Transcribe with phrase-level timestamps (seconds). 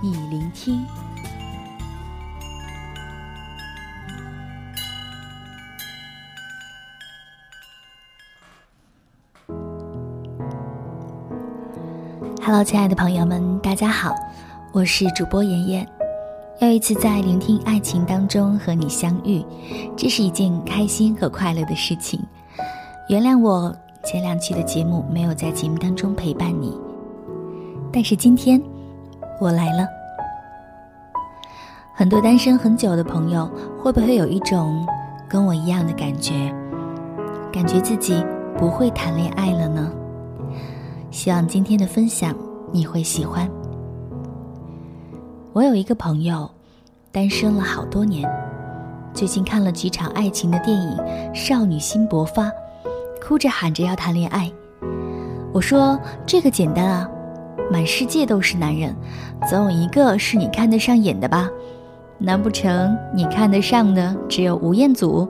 [0.00, 0.86] 你聆听。
[12.40, 14.14] Hello，亲爱的朋友们，大家好，
[14.72, 15.88] 我是主播妍妍。
[16.60, 19.44] 又一次在聆听爱情当中和你相遇，
[19.96, 22.20] 这是一件开心和快乐的事情。
[23.08, 26.72] 原谅我前两期的节目没有在节目当中陪伴你，
[27.92, 28.62] 但是今天。
[29.40, 29.86] 我来了。
[31.94, 34.86] 很多单身很久的朋友，会不会有一种
[35.28, 36.54] 跟我一样的感觉？
[37.52, 38.24] 感觉自己
[38.56, 39.90] 不会谈恋爱了呢？
[41.10, 42.34] 希望今天的分享
[42.70, 43.50] 你会喜欢。
[45.52, 46.48] 我有一个朋友，
[47.10, 48.30] 单身了好多年，
[49.12, 52.48] 最近看了几场爱情的电影，少女心勃发，
[53.20, 54.48] 哭着喊着要谈恋爱。
[55.52, 57.10] 我说这个简单啊。
[57.70, 58.94] 满世界都是男人，
[59.48, 61.48] 总有一个是你看得上眼的吧？
[62.18, 65.28] 难不成你看得上的只有吴彦祖？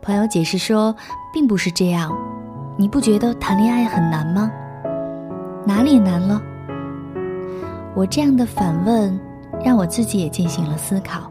[0.00, 0.94] 朋友解释说，
[1.32, 2.10] 并不是这样。
[2.76, 4.50] 你不觉得谈恋爱很难吗？
[5.64, 6.42] 哪里难了？
[7.94, 9.16] 我这样的反问，
[9.62, 11.30] 让我自己也进行了思考。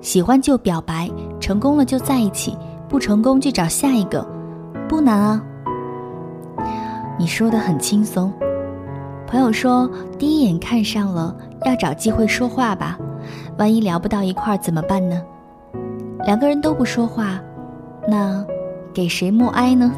[0.00, 2.56] 喜欢就表白，成功了就在一起，
[2.88, 4.26] 不成功就找下一个，
[4.88, 5.42] 不难啊。
[7.18, 8.32] 你说的很轻松，
[9.26, 12.98] 朋友说第一眼看上了，要找机会说话吧，
[13.58, 15.22] 万一聊不到一块儿怎么办呢？
[16.24, 17.40] 两个人都不说话，
[18.08, 18.44] 那
[18.92, 19.92] 给谁默哀呢？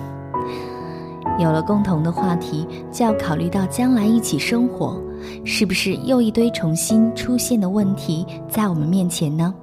[1.38, 5.00] 有了共同的话题，就要考虑到将来一起生活，
[5.44, 9.54] 是不是又一堆重新出现的问题在我们面前呢？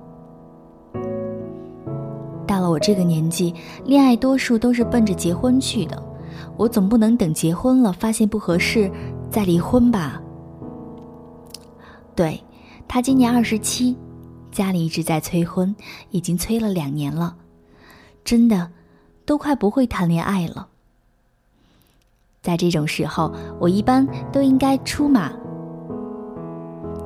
[2.47, 3.53] 到了我这个年纪，
[3.85, 6.01] 恋爱多数都是奔着结婚去的。
[6.61, 8.91] 我总不能等结婚了发现不合适
[9.31, 10.21] 再离婚吧？
[12.15, 12.39] 对，
[12.87, 13.97] 他今年二十七，
[14.51, 15.75] 家里一直在催婚，
[16.11, 17.35] 已经催了两年了，
[18.23, 18.69] 真的
[19.25, 20.67] 都快不会谈恋爱了。
[22.43, 25.31] 在这种时候，我一般都应该出马，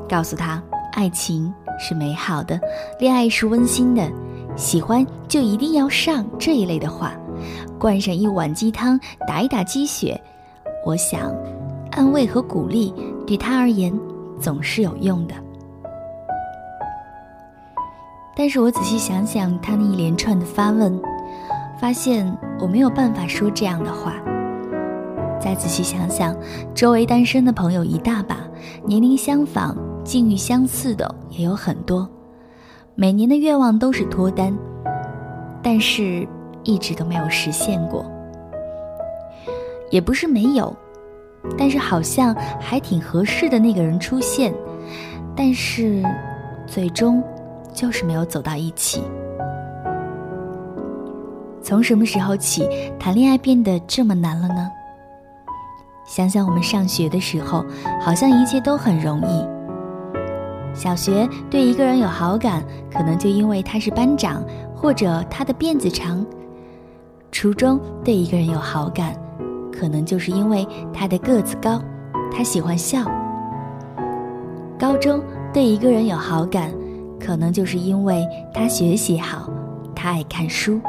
[0.09, 0.61] 告诉他
[0.91, 2.59] 爱情是美好的，
[2.99, 4.11] 恋爱是温馨的，
[4.57, 7.15] 喜欢就一定要上这一类的话。
[7.79, 10.19] 灌上一碗鸡汤，打一打鸡血，
[10.85, 11.33] 我想，
[11.91, 12.93] 安慰和鼓励
[13.25, 13.97] 对他而言
[14.39, 15.35] 总是有用的。
[18.35, 21.01] 但是我仔细想想他那一连串的发问，
[21.79, 22.25] 发现
[22.59, 24.13] 我没有办法说这样的话。
[25.39, 26.35] 再仔细想想，
[26.73, 28.37] 周围单身的朋友一大把，
[28.85, 32.09] 年龄相仿、境遇相似的也有很多，
[32.95, 34.53] 每年的愿望都是脱单，
[35.63, 36.27] 但是。
[36.65, 38.05] 一直都没有实现过，
[39.91, 40.75] 也不是没有，
[41.57, 44.53] 但是好像还挺合适的那个人出现，
[45.35, 46.03] 但是
[46.67, 47.23] 最终
[47.71, 49.01] 就是没有走到一起。
[51.61, 52.67] 从什么时候起，
[52.99, 54.69] 谈恋爱变得这么难了呢？
[56.07, 57.63] 想想我们上学的时候，
[58.01, 59.47] 好像一切都很容易。
[60.75, 64.43] 小学对一个人有好感，可能就因为他是班长，
[64.75, 66.25] 或者他的辫子长。
[67.35, 69.13] 初中对一个人有好感，
[69.69, 71.81] 可能就是因为他的个子高，
[72.31, 73.03] 他喜欢笑。
[74.79, 75.21] 高中
[75.53, 76.71] 对一个人有好感，
[77.19, 79.51] 可能就是因为他学习好，
[79.93, 80.79] 他爱看书。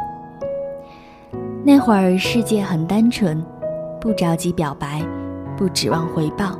[1.64, 3.44] 那会儿世界很单纯，
[4.00, 5.02] 不着急表白，
[5.56, 6.56] 不指望回报，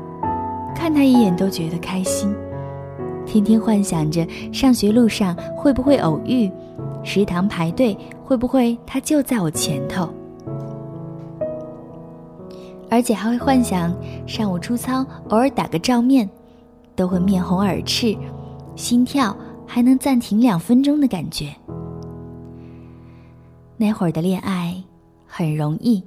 [0.75, 2.35] 看他一眼都觉得开心，
[3.25, 6.51] 天天幻想着上学路上会不会偶遇。
[7.05, 10.13] 食堂排队会不会他就在我前头？
[12.91, 13.95] 而且还会幻想
[14.27, 16.29] 上午出操偶尔打个照面，
[16.97, 18.17] 都会面红耳赤，
[18.75, 19.35] 心跳
[19.65, 21.55] 还能暂停两分钟的感觉。
[23.77, 24.83] 那会儿的恋爱
[25.25, 26.03] 很容易，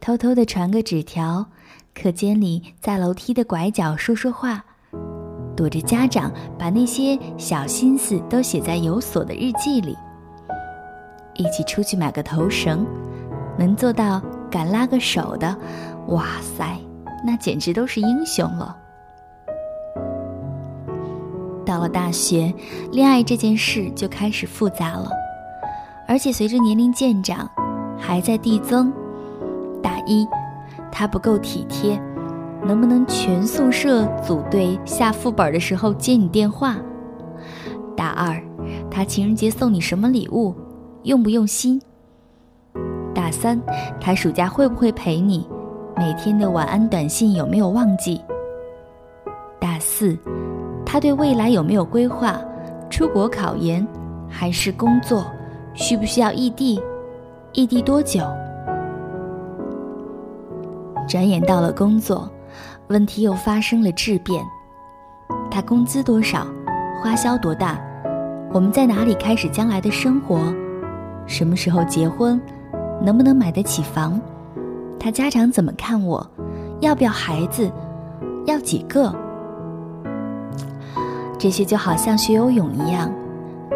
[0.00, 1.46] 偷偷的传个纸条，
[1.94, 4.64] 课间里在楼梯的拐角说说话。
[5.54, 9.96] 躲着家长，把那些小心思都写在有锁的日记里。
[11.34, 12.86] 一起出去买个头绳，
[13.58, 14.20] 能做到
[14.50, 15.56] 敢拉个手的，
[16.08, 16.78] 哇塞，
[17.24, 18.76] 那简直都是英雄了。
[21.64, 22.52] 到了大学，
[22.90, 25.08] 恋爱这件事就开始复杂了，
[26.08, 27.48] 而且随着年龄渐长，
[27.98, 28.92] 还在递增。
[29.82, 30.26] 大一，
[30.90, 32.00] 他不够体贴，
[32.64, 36.76] 能不能全宿舍组队下副本的时候接你电话？
[37.96, 38.42] 大二，
[38.90, 40.54] 他情人节送你什么礼物，
[41.04, 41.80] 用不用心？
[43.12, 43.60] 大三，
[44.00, 45.48] 他暑假会不会陪你？
[45.96, 48.20] 每天的晚安短信有没有忘记？
[49.58, 50.16] 大四，
[50.86, 52.40] 他对未来有没有规划？
[52.88, 53.84] 出国考研
[54.28, 55.26] 还是工作？
[55.74, 56.80] 需不需要异地？
[57.52, 58.20] 异地多久？
[61.08, 62.30] 转眼到了工作，
[62.88, 64.44] 问题又发生了质变。
[65.50, 66.46] 他工资多少？
[67.02, 67.80] 花销多大？
[68.52, 70.54] 我们在哪里开始将来的生活？
[71.26, 72.40] 什么时候结婚？
[73.02, 74.20] 能不能买得起房？
[74.98, 76.24] 他家长怎么看我？
[76.80, 77.70] 要不要孩子？
[78.46, 79.14] 要几个？
[81.38, 83.12] 这些就好像学游泳一样，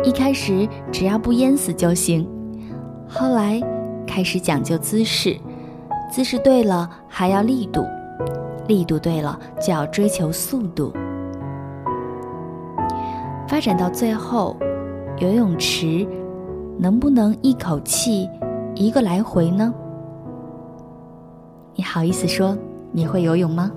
[0.04, 2.28] 一开始只要不淹死就行，
[3.08, 3.60] 后来
[4.06, 5.36] 开始讲究姿势，
[6.10, 7.84] 姿势对了还要力度，
[8.68, 10.92] 力度对了就要追求速度，
[13.48, 14.56] 发展到最后，
[15.18, 16.06] 游泳池
[16.78, 18.28] 能不能一口气
[18.74, 19.72] 一个来回呢？
[21.74, 22.56] 你好意思说
[22.92, 23.70] 你会游泳吗？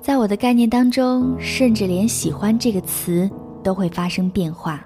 [0.00, 3.30] 在我的概念当中，甚至连“喜欢”这个词
[3.62, 4.84] 都会发生变化。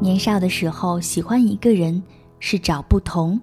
[0.00, 2.02] 年少的时候，喜欢一个人
[2.40, 3.40] 是找不同，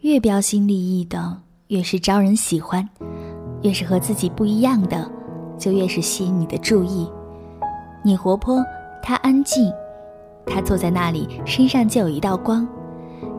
[0.00, 2.82] 越标新立异的，越是招人喜欢；
[3.62, 5.10] 越是和自己不一样的，
[5.58, 7.10] 就越是吸引你的注意。
[8.02, 8.62] 你活泼，
[9.02, 9.72] 他安静。
[10.46, 12.66] 他坐在那里，身上就有一道光。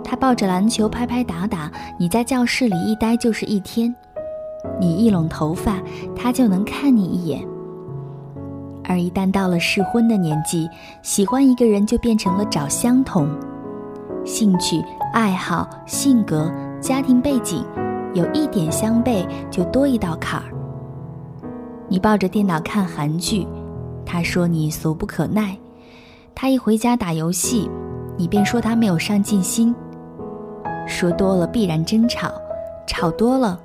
[0.04, 3.94] 他抱着篮球拍拍打打，你在教室里一待就是一天。
[4.80, 5.78] 你一拢头发，
[6.16, 7.44] 他就能看你一眼。
[8.84, 10.68] 而一旦到了适婚的年纪，
[11.02, 13.30] 喜欢一个人就变成了找相同，
[14.26, 14.84] 兴趣、
[15.14, 16.52] 爱好、性格、
[16.82, 17.64] 家庭背景，
[18.14, 20.59] 有一点相悖，就多一道坎儿。
[21.90, 23.48] 你抱着电脑看韩剧，
[24.06, 25.58] 他说你俗不可耐。
[26.36, 27.70] 他一回家打游戏，
[28.16, 29.76] 你便说他没有上进心。
[30.88, 32.32] 说多了必然争吵，
[32.88, 33.60] 吵多了，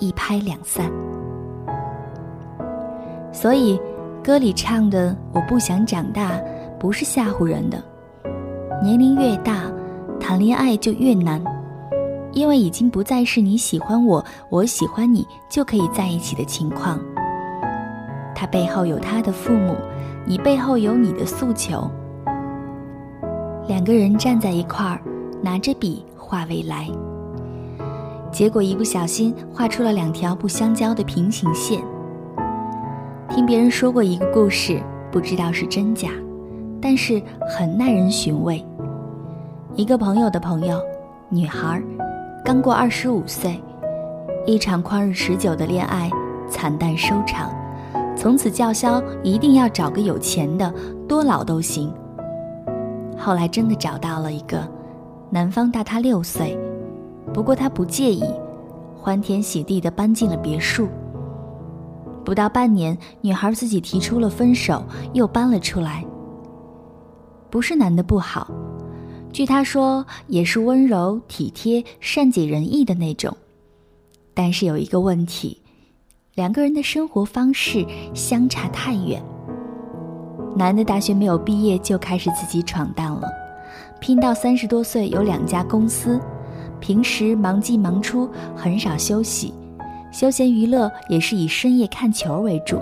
[0.00, 0.90] 一拍两散。
[3.32, 3.80] 所以，
[4.22, 6.40] 歌里唱的“我不想长大”，
[6.78, 7.82] 不是吓唬人的。
[8.82, 9.62] 年龄越大，
[10.18, 11.42] 谈恋爱就越难，
[12.32, 17.00] 因为已经不再是你喜欢我，我喜欢你就可以在一起的情况。
[18.40, 19.76] 他背后有他的父母，
[20.24, 21.90] 你背后有你的诉求。
[23.68, 24.98] 两个人站在一块儿，
[25.42, 26.88] 拿着笔画未来，
[28.32, 31.82] 结果一不小心画出了两条不相交的平行线。
[33.28, 34.80] 听别人说过一个故事，
[35.12, 36.08] 不知道是真假，
[36.80, 38.64] 但是很耐人寻味。
[39.74, 40.80] 一个朋友的朋友，
[41.28, 41.78] 女孩，
[42.42, 43.62] 刚过二十五岁，
[44.46, 46.10] 一场旷日持久的恋爱
[46.48, 47.50] 惨淡收场，
[48.20, 50.70] 从此叫嚣一定要找个有钱的，
[51.08, 51.90] 多老都行。
[53.16, 54.70] 后来真的找到了一个，
[55.30, 56.54] 男方大他六岁，
[57.32, 58.22] 不过他不介意，
[58.94, 60.86] 欢天喜地的搬进了别墅。
[62.22, 64.84] 不到半年，女孩自己提出了分手，
[65.14, 66.04] 又搬了出来。
[67.48, 68.50] 不是男的不好，
[69.32, 73.34] 据他说也是温柔体贴、善解人意的那种，
[74.34, 75.59] 但是有一个问题，
[76.36, 77.84] 两个人的生活方式
[78.14, 79.20] 相差太远。
[80.54, 83.28] 男的大学没有毕业就开始自己闯荡了，
[84.00, 86.20] 拼到三十多岁有两家公司，
[86.78, 89.52] 平时忙进忙出，很少休息，
[90.12, 92.78] 休闲娱乐也是以深夜看球为主。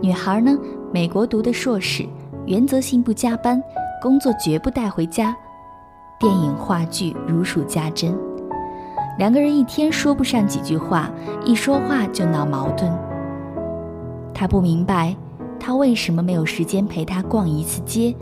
[0.00, 0.56] 女孩呢，
[0.92, 2.06] 美国读的硕士，
[2.46, 3.60] 原则性不加班，
[4.00, 5.36] 工作绝不带回家，
[6.20, 8.16] 电影话剧如数家珍，
[9.18, 11.10] 两个人一天说不上几句话，
[11.44, 12.90] 一说话就闹矛盾。
[14.34, 15.16] 他不明白。
[15.64, 18.12] 他为什么没有时间陪她逛一次街？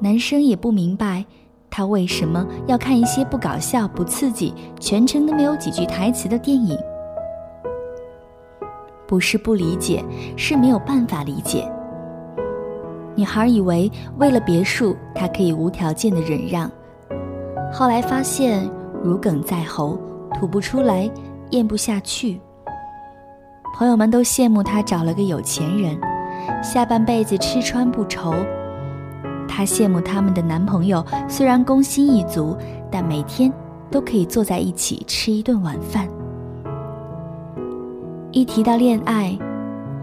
[0.00, 1.22] 男生也不明白，
[1.68, 6.74] 他为什么要看一些不搞笑、不刺激、全程都没有几句台词的电影？
[9.06, 10.02] 不是不理解，
[10.34, 11.70] 是没有办法理解。
[13.14, 16.70] 女孩以为为了别墅，她可以无条件的忍让，
[17.70, 18.66] 后来发现
[19.04, 19.98] 如鲠在喉，
[20.34, 21.10] 吐不出来，
[21.50, 22.40] 咽不下去。
[23.74, 25.98] 朋友们都羡慕她找了个有钱人。
[26.62, 28.32] 下半辈子吃穿不愁，
[29.48, 32.56] 她羡慕他们的男朋友，虽然工薪一族，
[32.90, 33.52] 但每天
[33.90, 36.08] 都可以坐在一起吃一顿晚饭。
[38.32, 39.38] 一提到恋爱，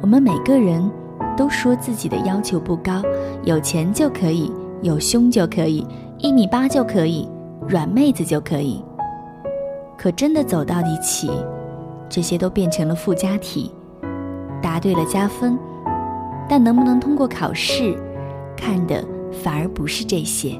[0.02, 0.90] 我们每个人
[1.36, 3.02] 都说自己的要求不高，
[3.44, 4.52] 有钱就可以，
[4.82, 5.86] 有胸就可以，
[6.20, 7.28] 一米八就可以，
[7.68, 8.84] 软妹子就可以。
[10.02, 11.30] 可真的走到一起，
[12.08, 13.70] 这些都变成了附加题，
[14.62, 15.60] 答对了加分，
[16.48, 18.02] 但能不能通过考试，
[18.56, 19.04] 看的
[19.44, 20.58] 反而不是这些。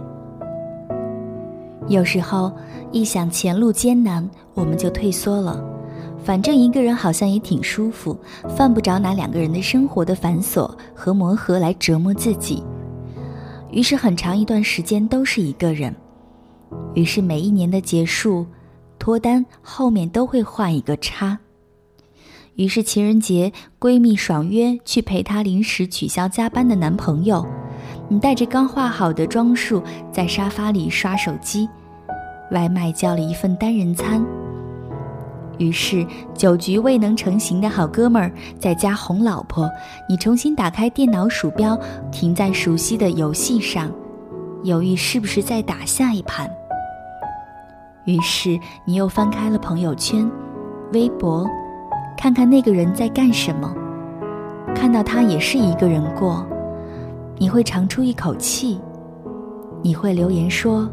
[1.88, 2.52] 有时候
[2.92, 5.64] 一想前路艰难，我们就退缩了。
[6.22, 8.20] 反正一个人好像也挺舒服，
[8.50, 12.62] 犯不着拿两个人的生活的繁琐和磨合来折磨自己。
[13.72, 15.96] 于是很长一段时间都是一个人。
[16.94, 18.46] 于是每一年的结束，
[19.00, 21.40] 脱单后面都会画一个叉。
[22.56, 27.48] 于是情人节，闺蜜爽约去陪她临时取消加班的男朋友，
[28.10, 31.70] 你带着刚化好的装束在沙发里刷手机，
[32.52, 34.22] 外卖叫了一份单人餐。
[35.58, 38.30] 于是，酒局未能成行的好哥们儿
[38.60, 39.70] 在家哄老婆，
[40.10, 41.80] 你重新打开电脑鼠标，
[42.12, 43.90] 停在熟悉的游戏上，
[44.64, 46.50] 犹豫是不是再打下一盘。
[48.06, 50.30] 于是，你又翻开了朋友圈、
[50.94, 51.46] 微博，
[52.18, 53.74] 看看那个人在干什么，
[54.74, 56.46] 看到他也是一个人过，
[57.38, 58.82] 你会长出一口气，
[59.82, 60.90] 你会留言说：“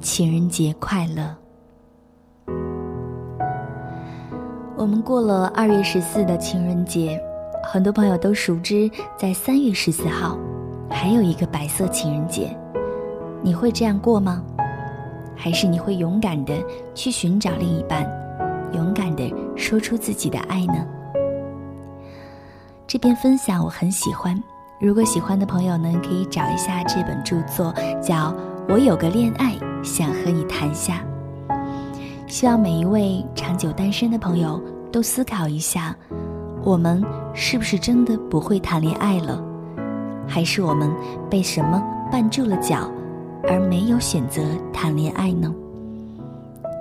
[0.00, 1.36] 情人节快乐。”
[4.76, 7.20] 我们过了二月十四的情人节，
[7.64, 10.38] 很多朋友都熟知，在三月十四号，
[10.88, 12.56] 还有一个白色情人节。
[13.42, 14.42] 你会这样过吗？
[15.42, 16.54] 还是你会勇敢的
[16.94, 18.08] 去寻找另一半，
[18.74, 20.86] 勇敢的说出自己的爱呢？
[22.86, 24.40] 这篇分享我很喜欢，
[24.80, 28.14] 如果喜欢的朋友呢，可以找一下这本著作，叫
[28.68, 31.04] 《我有个恋爱想和你谈下》。
[32.28, 35.92] 希望每一位长久单身的朋友都思考一下：
[36.62, 39.42] 我们是不是真的不会谈恋爱了？
[40.24, 40.88] 还是我们
[41.28, 41.82] 被什么
[42.12, 42.88] 绊住了脚，
[43.48, 45.52] 而没有选择谈恋爱呢？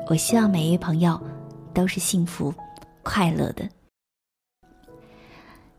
[0.07, 1.19] 我希望每一位朋友
[1.73, 2.53] 都是幸福、
[3.03, 3.67] 快乐的。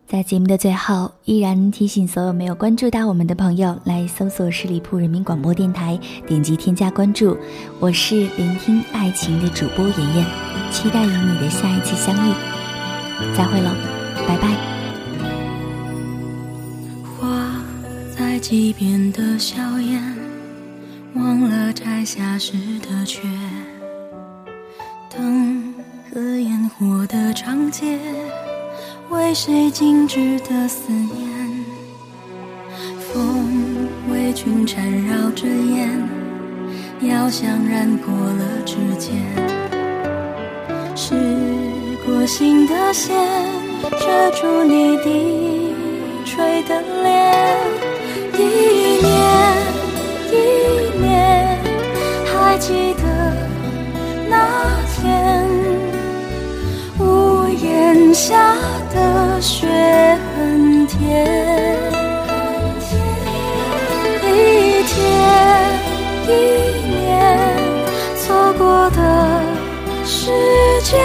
[0.06, 7.34] 在节目的最后，依然提醒所有没有关注到我们的朋友，来搜索十里铺人民广播电台，点击添加关注。
[7.80, 10.26] 我是聆听爱情的主播妍妍，
[10.70, 12.34] 期待与你的下一次相遇。
[13.34, 13.70] 再会喽，
[14.28, 14.54] 拜拜。
[17.18, 17.62] 花
[18.14, 20.02] 在溪边的笑颜，
[21.14, 23.20] 忘了摘下时的缺。
[25.10, 25.74] 灯
[26.10, 27.98] 和烟火的长街。
[29.10, 31.64] 为谁静止的思念？
[32.98, 36.02] 风为君缠绕着烟，
[37.02, 39.14] 药香染过了指尖。
[40.96, 41.14] 是
[42.06, 43.14] 过心的线，
[43.82, 45.74] 遮住你低
[46.24, 47.22] 垂的脸。
[52.52, 53.02] 还记得
[54.28, 54.36] 那
[54.94, 55.48] 天，
[56.98, 58.54] 屋檐下。
[58.94, 59.66] 的雪
[60.36, 61.00] 很甜，
[64.22, 64.94] 一天
[66.28, 66.30] 一
[66.90, 67.00] 年
[68.18, 69.00] 错过的
[70.04, 70.30] 时
[70.82, 71.00] 间，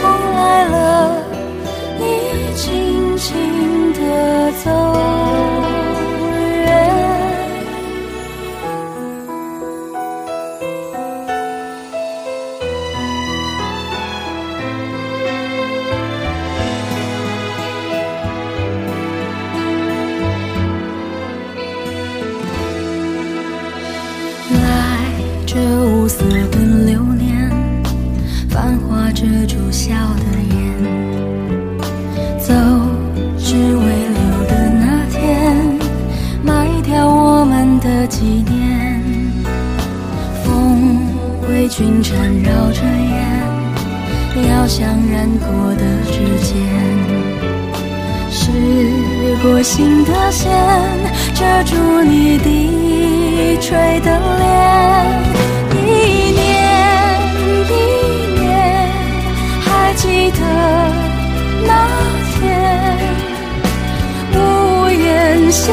[0.00, 1.14] 风来了，
[1.98, 5.01] 你轻轻地走。
[41.74, 46.52] 君缠绕着烟，药香染过的指尖，
[48.30, 48.42] 是
[49.42, 50.52] 过心的线，
[51.32, 54.44] 遮住你低垂的脸。
[55.72, 55.80] 一
[56.34, 56.42] 年
[57.70, 57.72] 一
[58.38, 58.44] 年，
[59.62, 60.40] 还记得
[61.66, 61.70] 那
[62.34, 62.42] 天，
[64.34, 64.36] 屋
[64.90, 65.72] 檐下